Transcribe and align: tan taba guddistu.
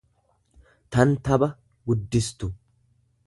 tan 0.95 1.09
taba 1.27 1.49
guddistu. 1.91 2.51